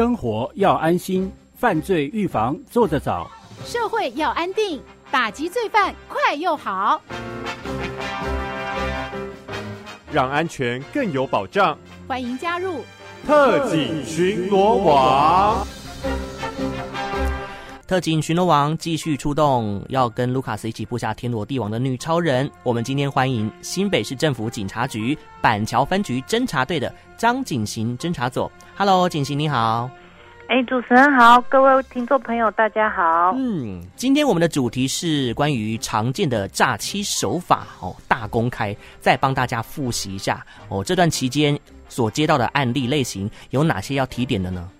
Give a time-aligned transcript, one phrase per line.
[0.00, 3.30] 生活要安心，犯罪预防做得早，
[3.66, 4.80] 社会要安定，
[5.10, 7.02] 打击罪犯快又好，
[10.10, 11.76] 让安全更有保障。
[12.08, 12.82] 欢迎加入
[13.26, 15.66] 特警巡逻网。
[17.90, 22.48] 特警巡逻王继续出动，要跟卢卡斯一起布下天罗地网的女超人。
[22.62, 28.48] 我们今天欢迎新北市政府警察局板桥分局侦查队的张景行侦查组。
[28.76, 29.90] Hello，景行你好。
[30.46, 33.34] 哎，主持人好，各位听众朋友大家好。
[33.36, 40.84] 嗯，今天我们的主题是关于常见的诈欺手法哦，大公开，再帮大家复习一下哦。
[40.84, 44.70] 这段期间所接到的案例类型有哪些要提点的呢？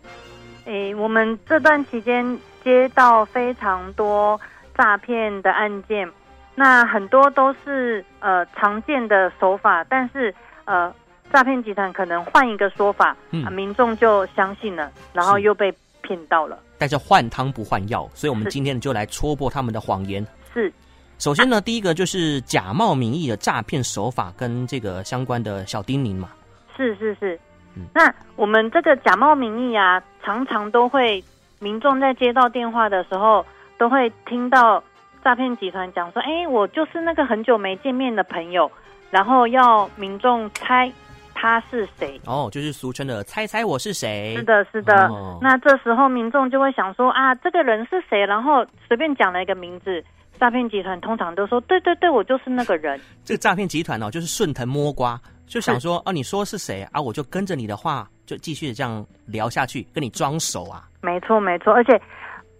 [0.65, 2.39] 哎，我们这段期间。
[2.65, 4.41] 接到非常多
[4.77, 6.11] 诈骗的案件，
[6.55, 10.93] 那很多都是呃常见的手法，但是呃
[11.33, 16.59] 诈骗集团可能换一个说法，嗯、啊，民众就相信了，然后又被骗到了。
[16.79, 20.27] 但是换汤不换药，所以我们今天就来戳破他们的谎言。
[20.55, 20.73] 是，
[21.19, 26.31] 首先呢，啊、第一个就是假冒名义的诈骗手法跟这个相关的小叮咛嘛。
[26.77, 27.39] 是是是，
[27.77, 31.23] 嗯、那我们这个假冒名义啊，常常都会。
[31.61, 33.45] 民众在接到电话的时候，
[33.79, 34.83] 都会听到
[35.23, 38.71] 诈骗集团讲说：“哎，我就是那个很久没见面的朋友。”
[39.11, 40.91] 然后要民众猜
[41.35, 42.21] 他是谁。
[42.27, 44.35] 哦，就是俗称的“猜猜我是谁”。
[44.39, 45.09] 是的，是的。
[45.09, 50.03] 哦、那这时候民众就会想说：“啊，这个人是谁？”然后随便讲了一个名字，
[50.39, 55.21] 诈骗集团通常都说：“对对对，我就是那个人。” 这个诈骗集团哦，就是顺藤摸瓜，
[55.51, 57.01] 就想说：“啊，你说是谁啊？
[57.01, 62.01] 我就跟着你的话，就继续这样聊下去，跟你装熟啊。”没错，没错，而且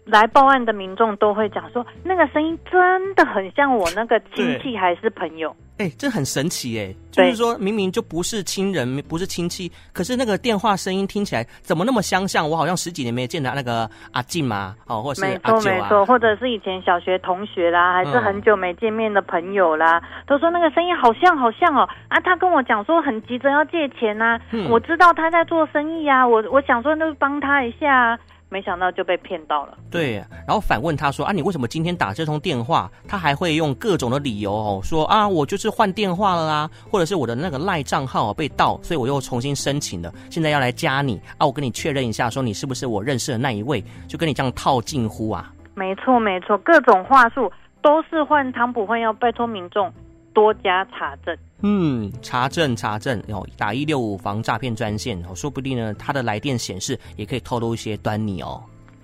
[0.05, 5.55] 来报案的民众都会讲说，那个声音真的很像我那个亲戚还是朋友。
[5.79, 12.47] 哎，这很神奇哎，就是说明明就不是亲人，不是亲戚，可是那个电话声音听起来怎么那么相像？
[12.47, 21.89] 我好像十几年没见到那个阿静嘛，哦，或是阿九啊，没错没错，或者是以前小学同学啦，还是很久没见面的朋友啦，嗯、都说那个声音好像好像哦。
[22.09, 28.19] 啊，他跟我讲说很急着要借钱呐、啊，嗯、我知道他在做生意啊，我我想说那就帮他一下啊。
[28.51, 29.79] 没想到就被骗到了。
[29.91, 30.17] 对，
[30.47, 47.51] 然后反问他说：“啊，你为什么今天打这通电话？”他还会用各种的理由哦，说：“啊，我就是换电话了啦，或者是我的那个赖账号被盗，所以我又重新申请了，现在要来加你啊，我跟你确认一下，说你是不是我认识的那一位，就跟你这样套近乎啊。”没错，没错，各种话术
[47.81, 49.91] 都是换汤不换药，拜托民众
[50.33, 51.37] 多加查证。
[51.63, 58.63] 嗯，查证查证，哦，打一六五防诈骗专线哦，说不定呢，他的来电显示也可以透露一些端倪哦。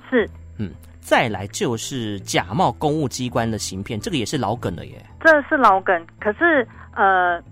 [0.09, 0.27] 是，
[0.59, 0.71] 嗯，
[1.01, 5.05] 再来就是假冒公务机关的行骗，这个也是老梗了耶。
[5.21, 7.43] 这是老梗，可是呃，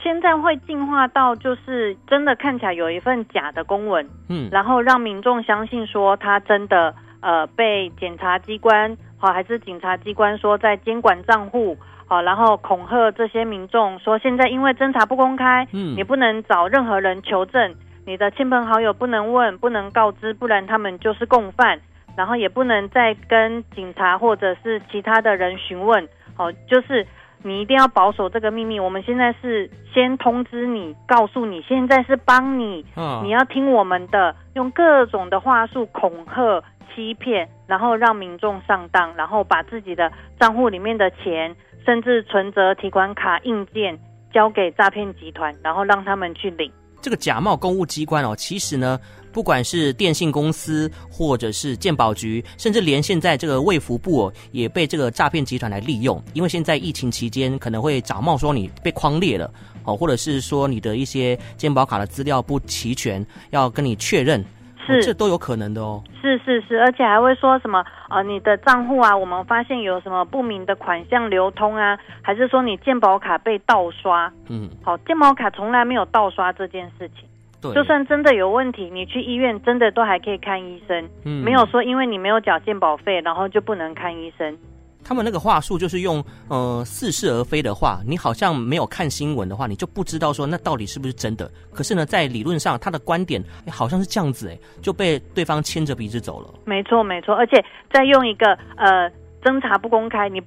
[0.00, 11.76] 现在会进化到就是真的看起来有一份假的公文，嗯，然后让民众相信说他真的呃被检察机关好，还是警察机关说在监管账户。
[12.12, 17.74] 好，然后恐吓这些民众说，现在因为侦查不公开，嗯，你不能找任何人求证，
[18.04, 21.80] 你的亲朋好友不能问，不能告知，不然他们就是共犯，
[22.14, 26.06] 然后也不能再跟警察或者是其他的人询问。
[26.36, 27.06] 好，就是
[27.42, 28.78] 你一定要保守这个秘密。
[28.78, 36.62] 我们现在是先通知你，告诉你现在是帮你，嗯，你要听我们的，用各种的话术恐吓、
[36.94, 41.56] 欺骗，然后让民众上当，然后把自己的账户里面的钱。
[41.84, 43.98] 甚至存折、提款卡、硬件
[44.32, 46.70] 交给诈骗集团，然后让他们去领。
[47.00, 49.00] 这个假冒公务机关哦，其实呢，
[49.32, 56.22] 不管是电信公司，或者是健保局，甚至连现在这个卫福部哦，也被这个诈骗集团来利用。
[56.32, 59.52] 因为现在疫情期间，可能会假冒说你被匡列了
[59.84, 64.44] 哦，或者是说你的一些健保卡的资料不齐全，要跟你确认。
[64.86, 66.02] 是，哦、这都有可能的哦。
[66.20, 67.84] 是是是，而且还会说什么？
[68.08, 71.98] 呃，你的账户啊，我们发现有什么不明的款项流通啊？
[72.22, 74.32] 还是说你健保卡被盗刷？
[74.48, 77.28] 嗯，好，健保卡从来没有盗刷这件事情。
[77.60, 81.08] 对，就算真的有问题，你去医院真的都还可以看医生。
[81.24, 84.58] 嗯，没有说因为你没有缴健保费，然后就不能看医生。
[85.04, 91.50] 他们那个话术就是用呃似是而非的话，你好像没有看新闻的话，你就不知道说那到底是不是真的。
[91.72, 96.52] 可是呢，在理论上，他的观点好像是这样子，哎，就被对方牵着鼻子走了。
[96.64, 99.10] 没错，没错，而且再用一个呃
[99.42, 100.40] 侦查不公开，你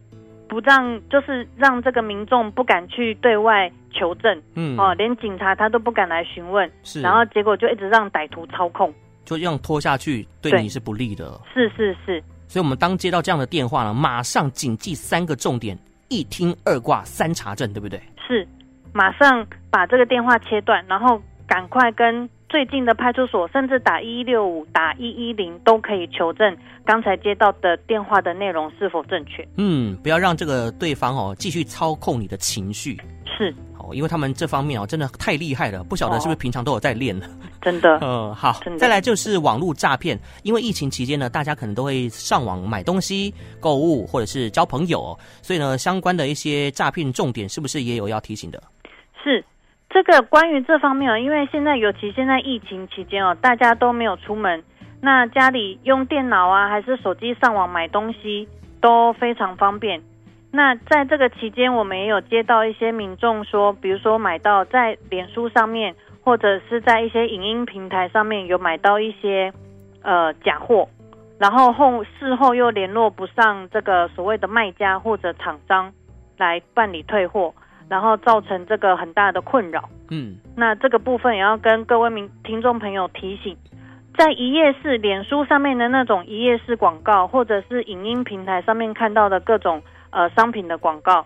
[0.47, 8.93] 不让就是让这个民众不敢去对外求证，嗯哦，连警察他都不敢来询问，是，然后结果就一直让歹徒操控，
[9.25, 11.39] 就这样拖下去，对你是不利的。
[11.53, 12.23] 是是是。
[12.47, 15.77] 所以，我们当接到这样的电话呢，马上谨记三个重点：
[16.09, 18.01] 一听、二挂、三查证，对不对？
[18.27, 18.47] 是，
[18.93, 26.55] 马上把这个电话切断，然后赶快跟最近的派出所，甚至打一一六五、打一一零都可以求证
[26.85, 29.45] 刚才接到的电话的内容是否正确。
[29.57, 32.97] 嗯，不要让这个对方哦继续操控你的情绪。
[33.25, 33.93] 是哦。
[33.93, 37.27] 因为他们这方面哦，真的太厉害了，不晓得是不是平常都有在练呢？
[37.61, 40.19] 真的， 嗯，好，再来就是网络诈骗。
[40.43, 48.61] 因为疫情期间呢，大家可能都会上网买东西、购物或者是交朋友，所以呢，相关的一些诈骗重点是不是也有要提醒的？
[49.23, 49.43] 是
[49.89, 54.63] 这个关于这方面哦，因为现在尤其现在疫情期间哦，大家都没有出门，
[55.01, 58.47] 那家里用电脑啊还是手机上网买东西
[58.81, 60.01] 都非常方便。
[60.55, 65.93] 那在这个期间，我们也有接到一些民众说，比如说买到在脸书上面，
[66.23, 69.51] 或者是在一些影音平台上面有买到一些
[70.01, 70.87] 呃假货，
[71.37, 75.91] 然后后事后又联络不上这个所谓的卖家或者厂商
[76.37, 77.53] 来办理退货，
[77.89, 79.89] 然后造成这个很大的困扰。
[80.09, 83.57] 嗯，那这个部分也要跟各位民听众朋友提醒，
[84.17, 89.81] 在一页式脸书上面的那种一页式广告，或者是影音平台上面看到的各种。
[90.15, 91.25] 呃，商品的广告，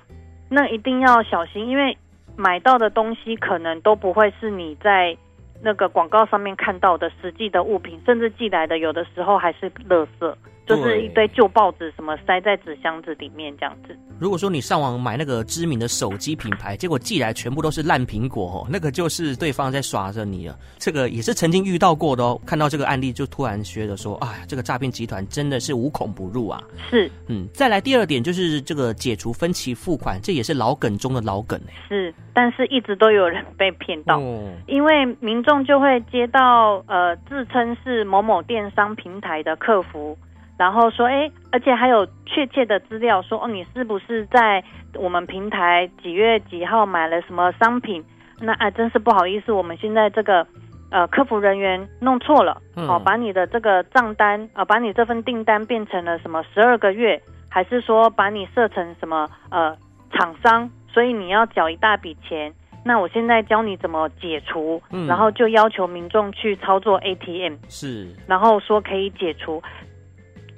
[0.50, 1.96] 那一定要小心，因为
[2.36, 5.16] 买到的东西可能都不会是你在
[5.62, 10.36] 那个广告上面看到的实际的物品，甚至寄来的有的时候还是垃圾。
[10.70, 13.98] 就是一堆旧报纸，什么塞在纸箱子里面这样子。
[14.20, 20.56] 如果说你上网买那个知名的手机品牌，结果寄来全部都是烂苹果哦，那个就是对方在耍着你了。
[20.78, 22.40] 这个也是曾经遇到过的哦。
[22.46, 26.62] 看到这个案例，就突然觉得说，哎呀，这个诈骗集团真的是无孔不入啊。
[26.90, 31.74] 是，嗯，再来第二点就是这个解除分期付款，这也是老梗中的老梗哎。
[31.88, 40.18] 是，但是一直都有人被骗到，哦、因为民众就会接到呃自称是某某电商平台的客服。
[40.60, 44.62] 然后说，哎，而且还有确切的资料说，哦，你是不是在
[44.96, 48.04] 我们平台几月几号买了什么商品？
[48.42, 50.46] 那哎，真是不好意思，我们现在这个
[50.92, 59.74] 呃客服人员弄错了，好、嗯，把你的这个账单啊、呃，把你这份订单变成了什么十二个月，还是说把你设成什么呃
[60.12, 62.54] 厂商，所以你要缴一大笔钱？
[62.84, 69.64] 那我现在教你怎么解除，嗯、然后就要求民众去操作 ATM，是，然后说可以解除。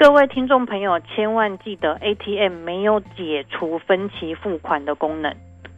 [0.01, 5.31] 各位听众朋友，千万记得 ATM 没有解除分期付款的功能，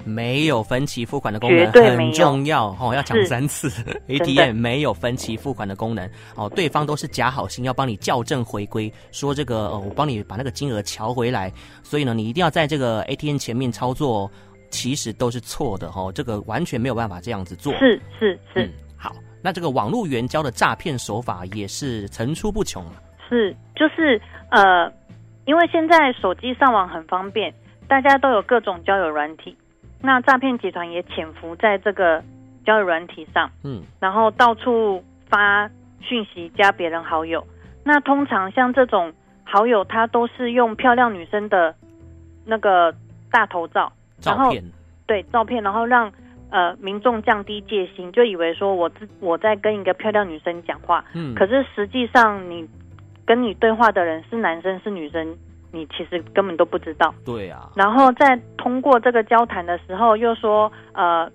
[0.05, 3.69] 没有分期付款的功能，绝对很重要哦，要讲三次。
[4.07, 11.51] ATM 没有分期付款的功能哦，对方都是假好心要帮你校正回归，说这个哦，我帮你把那个金额调回来，
[11.83, 14.31] 所以呢，你一定要在这个 ATM 前面操作，
[14.69, 17.73] 其实都是错的哦，这个完全没有办法这样子做。
[17.73, 22.85] 是是是、嗯，好，那这个网络援交的诈骗手法也是层出不穷。
[23.33, 24.21] 是，就是
[24.51, 24.91] 呃，
[25.45, 27.51] 因为现在手机上网很方便，
[27.87, 29.57] 大家都有各种交友软体，
[30.01, 32.23] 那诈骗集团也潜伏在这个
[32.63, 35.67] 交友软体上，嗯，然后到处发
[35.99, 37.43] 讯息加别人好友。
[37.83, 39.11] 那通常像这种
[39.43, 41.73] 好友，他都是用漂亮女生的
[42.45, 42.93] 那个
[43.31, 43.91] 大头照，
[44.23, 44.63] 然后照片，
[45.07, 46.11] 对照片，然后让
[46.51, 52.69] 呃民众降低戒心，就以为说我自我在跟一个漂亮女生讲话，嗯，可是实际上你。
[53.25, 55.37] 跟你对话的人是男生是女生，
[55.71, 57.13] 你其实根本都不知道。
[57.25, 57.69] 对啊。
[57.75, 61.31] 然后在通过这个交谈的时候，又说呃，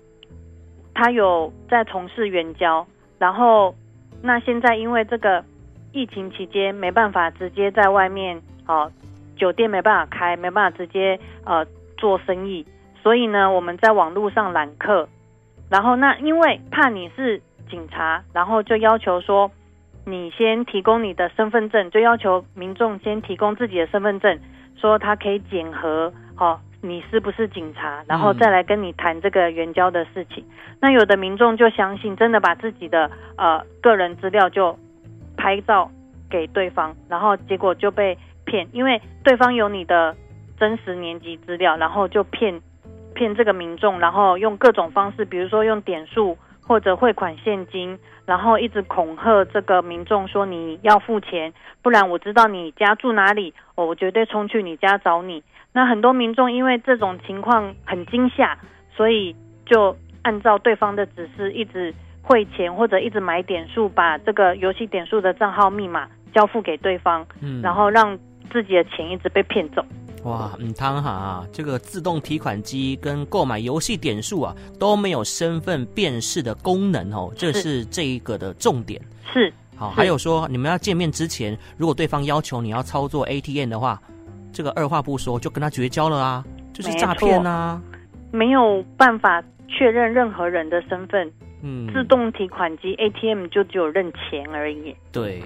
[0.93, 2.85] 他有在从事援交，
[3.17, 3.73] 然后
[4.21, 5.43] 那现在因为这个
[5.91, 8.91] 疫情期间没办法直接在外面哦、呃，
[9.35, 11.65] 酒店没办法开，没办法直接呃
[11.97, 12.63] 做生意，
[13.01, 15.09] 所以呢，我们在网络上揽客，
[15.69, 19.49] 然后那因为怕你是警察，然后就要求说。
[20.05, 24.39] 你先提供你的身份证，就要求民众先提供自己的身份证，
[24.75, 30.43] 说他可以检核，哦，你是不是警察，然后再来跟你谈这个援交的事情。
[30.47, 30.77] 嗯。
[30.81, 34.77] 那有的民众就相信，真的把自己的呃个人资料就
[35.37, 35.91] 拍照
[36.29, 40.15] 给对方，然后结果就被骗，因为对方有你的
[40.57, 42.61] 真实年级资料，然后就骗
[43.13, 46.37] 骗这个民众，然后用各种方式，比如说用点数
[46.69, 47.99] 或者汇款现金。
[48.25, 55.41] 然后一直恐吓这个民众说，你要付钱，不然我知道你家住哪里，我我绝对冲去你家找你。
[55.73, 58.55] 那很多民众因为这种情况很惊吓，
[58.95, 59.35] 所以
[59.65, 68.15] 就按照对方的指示一直汇钱或者一直买点数，把这个游戏点数的账号密码交付给对方，嗯，然后让
[68.51, 69.83] 自己的钱一直被骗走。
[70.23, 79.01] 哇，嗯，汤哈，这个自动提款机跟购买游戏点数啊都没有身份辨识的功能哦，这是这一个的重点。
[79.31, 84.01] 是，好，还有说你们要见面之前，如果对方要求你要操作 ATM 的话，
[84.51, 87.81] 这个二话不说就跟他绝交了啊，就是诈骗啊，
[88.31, 94.93] 没有办法确认任何人的身份，嗯，自动提款机 ATM 就只有认钱而已。
[95.11, 95.41] 对，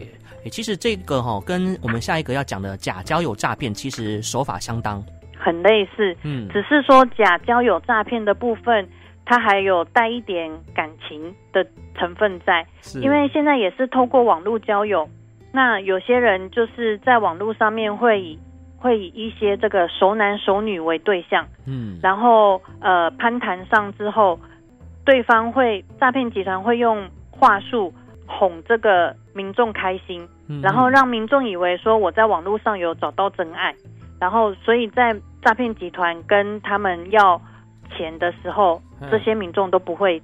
[0.49, 5.03] 其实这个哈跟我们下一个要讲的假交友诈骗其实手法相当，
[5.37, 6.15] 很类似。
[6.23, 8.87] 嗯，只是说假交友诈骗的部分，
[9.25, 15.07] 它还有带一点感情的成分在，是因为现在也是透过网络交友，
[15.51, 18.39] 那有些人就是在网络上面会以
[18.77, 24.39] 会以一些这个熟男熟女为对象，嗯，然后呃攀谈上之后。
[25.05, 27.93] 对方会诈骗集团会用话术
[28.25, 33.75] 哄这个民众开心，嗯、然后让民众以为说我在网络上有找到真爱，
[34.19, 37.39] 然后所以在诈骗集团跟他们要
[37.95, 40.19] 钱的时候，嗯、这些民众都不会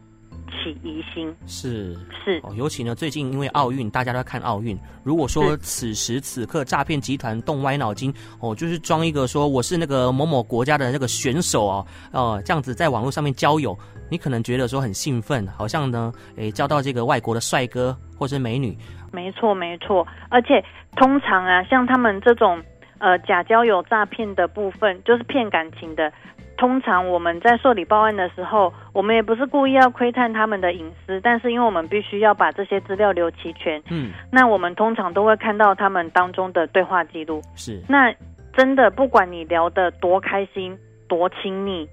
[0.49, 1.35] 起疑心。
[1.45, 4.77] 是是、哦，尤其呢，最近因为奥运，大家都在看奥运。
[5.03, 13.77] 如果说此时此刻诈骗集团动歪脑筋，哦，就是装一个说我是那个某某国家的那个选手哦，呃，这样子在网络上面交友。
[14.11, 18.77] 你可能觉得说很兴奋，好像呢，诶，交到这个外国的帅哥或是美女。
[19.13, 20.05] 没错，没错。
[20.29, 20.63] 而且
[20.97, 22.61] 通常啊，像他们这种
[22.99, 26.11] 呃假交友诈骗的部分，就是骗感情的。
[26.57, 37.41] 通常我们在受理报案的时候，我们也不是故意要窥探他们的隐私，但是因为我们必须要把这些资料留齐全，嗯，那我们通常都会看到他们当中的对话记录。
[37.55, 37.81] 是。
[37.88, 38.13] 那
[38.51, 41.88] 真的不管你聊得多开心、多亲密。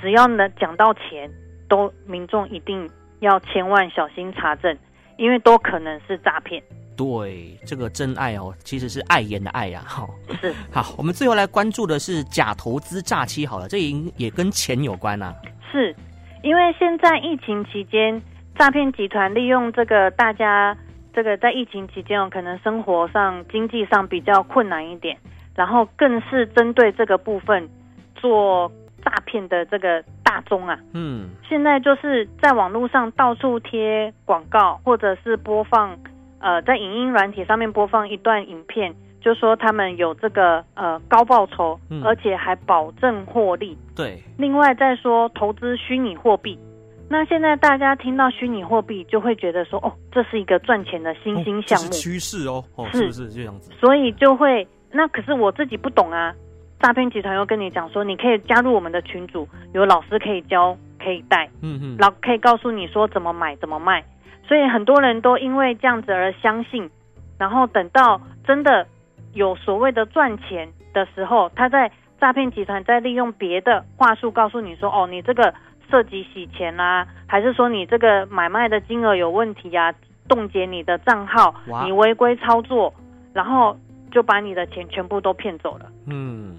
[0.00, 1.30] 只要能讲到钱，
[1.68, 2.88] 都民众一定
[3.18, 4.74] 要千万小心查证，
[5.20, 6.60] 因为都可能是诈骗。
[6.96, 9.82] 对，这个真爱哦，其实是爱言的爱呀。
[9.86, 10.08] 好，
[10.40, 13.46] 是好，我们最后来关注的是假投资诈欺。
[13.46, 15.34] 好了，这也也跟钱有关啊。
[15.70, 15.94] 是，
[16.42, 18.20] 因为现在疫情期间，
[18.58, 20.76] 诈骗集团利用这个大家
[21.14, 25.16] 这个在疫情期间哦，可能生活上经济上比较困难一点，
[25.54, 27.68] 然后更是针对这个部分
[28.14, 28.72] 做。
[29.02, 35.98] 诈骗的这个大宗啊，嗯，现在就是在网络上到处贴广告，或者是播放，
[36.38, 43.76] 呃，在影音软体上面播放一段影片，就说他们有这个呃高报酬，嗯，而且还保证获利。
[43.96, 44.22] 对。
[44.38, 46.56] 另外再说投资虚拟货币，
[47.08, 53.72] 那现在大家听到虚拟货币就会觉得说，哦，这是一个赚钱的新兴项目，哦，趋势哦，哦，是不是这样子？
[53.80, 56.32] 所以就会，那可是我自己不懂啊。
[56.80, 64.02] 诈骗集团又跟你讲说，你可以加入我们的群组，有老师可以教，可以带，嗯嗯，老可以告诉你说怎么买，怎么卖，
[64.48, 66.88] 所以很多人都因为这样子而相信，
[67.38, 68.86] 然后等到真的
[69.34, 75.52] 有所谓的赚钱的时候，他在诈骗集团在利用别的话术告诉你说，哦，你这个
[75.90, 79.94] 涉及洗钱啦、啊，还是说你这个买卖的金额有问题呀、啊，
[80.26, 82.90] 冻结你的账号，你违规操作，
[83.34, 83.76] 然后
[84.10, 86.56] 就把你的钱全部都骗走了，嗯。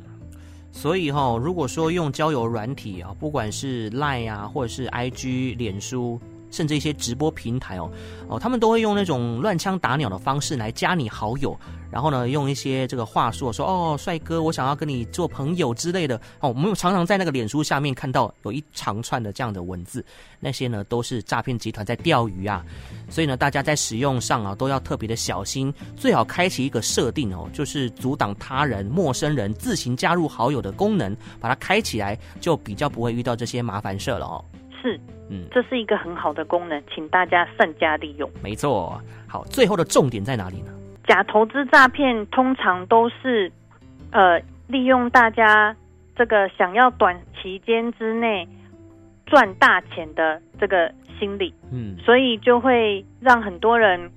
[0.71, 6.19] 所以哈、哦，如果说用交友软体啊，不管是 Line 啊，或者是 IG、脸书，
[6.51, 7.89] 甚至一些直播平台哦，
[8.27, 11.57] 哦，他们都会用那种乱枪打鸟的方式来加你好友。
[11.89, 16.47] 然后呢，用一些这个话术说哦，帅哥，我想要跟你做朋友之类的哦。
[16.47, 20.03] 我们常常在那个脸书下面看到有一长串的这样的文字，
[20.39, 22.63] 那些呢都是诈骗集团在钓鱼啊。
[23.09, 34.45] 所以呢，大家在使用上啊都要特别的小心，最好开启一个设定哦，就是阻挡他人、陌生人自行加入好友的功能，把它开起来，就比较不会遇到这些麻烦事了哦。
[34.81, 38.29] 是，嗯，这是一个很好的功能，请大家善加利用。
[38.43, 40.71] 没错，好，最后的重点在哪里呢？
[41.07, 43.51] 假投资诈骗通常都是，
[44.11, 45.75] 呃，利用大家
[46.15, 48.47] 这个想要短期间之内
[49.25, 54.11] 赚大钱的这个心理，嗯，所以就会让很多人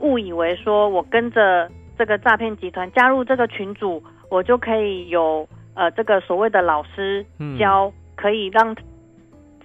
[0.00, 7.24] 误以为说，我跟着这个诈骗集团加入这个群组，我就可以有呃这个所谓的老师
[7.58, 8.74] 教，可以让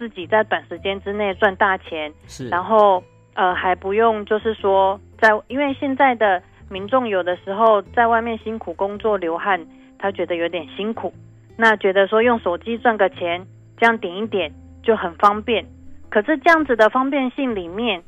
[0.01, 3.03] 自己在短时间之内赚大钱，是，然后
[3.36, 6.41] 呃还不用就是说在，因为现在的。
[6.72, 9.60] 民众有的时候在外面辛苦工作流汗，
[10.00, 11.13] 他觉得有点辛苦，
[11.58, 13.46] 那觉得说用手机赚个钱，
[13.77, 14.50] 这样点一点
[14.81, 15.65] 就很方便。
[16.08, 18.01] 可是这样子的方便性里面，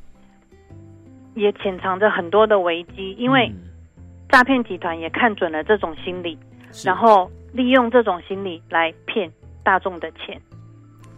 [1.34, 3.52] 也潜藏着很多的危机，因为
[4.30, 6.38] 诈骗集团也看准了这种心理，
[6.86, 9.30] 然后利用这种心理来骗
[9.62, 10.40] 大众的钱。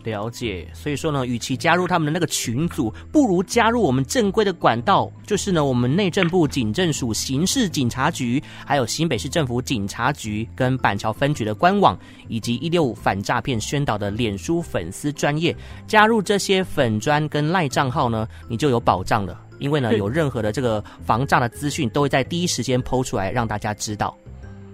[0.06, 11.98] 了解，所以说呢，与其加入他们的那个群组，不如加入我们正规的管道，就是呢，我们内政部警政署刑事警察局，还有新北市政府警察局跟板桥分局的官网，
[12.28, 15.54] 以及一六五反诈骗宣导的脸书粉丝专业，
[15.88, 24.16] 加入这些粉专跟赖账号呢，你就有保障了，因为呢，有任何的这个防诈的资讯，都会在第一时间 PO 出来，让大家知道。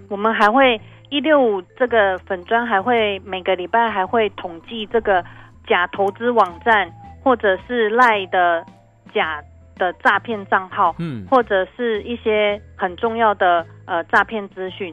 [0.09, 0.79] 我们还会。
[1.13, 5.23] 一六五这个粉砖还会每个礼拜还会统计这个
[5.67, 6.91] 假投资网站
[7.21, 8.65] 或者是赖的
[9.13, 9.39] 假
[9.75, 14.91] 的诈骗账号，嗯，或者是一些很重要的呃诈骗资讯，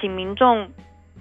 [0.00, 0.66] 请民众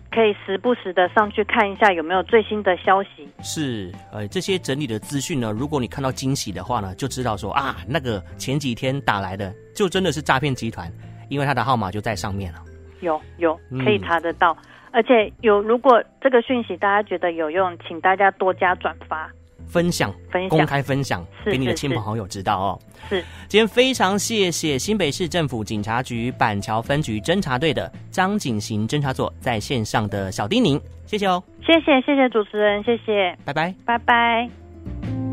[0.09, 3.27] 可以时不时的上去看一下有没有最新的消息。
[3.43, 10.89] 是，呃，这些整理的资讯呢，如果你看到惊喜的话呢，就知道说啊，那个前几天打来的就真的是诈骗集团，
[11.27, 12.59] 因为他的号码就在上面了。
[13.01, 19.29] 有有可以查得到，嗯、而且有如果这个讯息大家觉得有用，请大家多加转发。
[19.67, 22.79] 分享，分享，公开分享给你的亲朋好友知道哦。
[23.07, 31.43] 是，今天非常谢谢新北市政府警察局板桥分局侦查队的张景行侦查佐在线上的小叮咛，谢谢哦。
[31.63, 35.28] 谢谢谢谢主持人，谢谢，拜拜，拜拜。